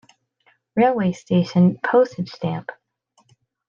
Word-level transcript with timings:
Railway 0.75 1.11
station 1.11 1.77
Postage 1.77 2.31
stamp. 2.31 2.71